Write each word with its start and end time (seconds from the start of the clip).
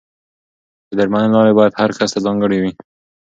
د 0.89 0.91
درملنې 0.99 1.29
لارې 1.35 1.53
باید 1.59 1.77
هر 1.81 1.89
کس 1.99 2.09
ته 2.13 2.19
ځانګړې 2.25 2.57
وي. 2.59 2.71